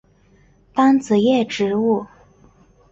[0.73, 2.07] 单子叶植物。